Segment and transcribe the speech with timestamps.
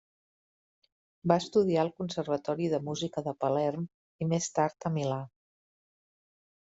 [1.31, 3.85] Va estudiar al conservatori de música de Palerm
[4.25, 5.21] i més tard a Milà.